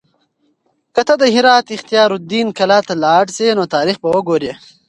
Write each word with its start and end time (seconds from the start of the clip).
که 0.95 1.01
ته 1.07 1.13
د 1.21 1.23
هرات 1.35 1.65
اختیار 1.75 2.09
الدین 2.17 2.47
کلا 2.57 2.79
ته 2.87 2.93
لاړ 3.03 3.25
شې 3.35 3.47
نو 3.57 3.63
تاریخ 3.75 3.97
به 4.01 4.09
وګورې. 4.13 4.51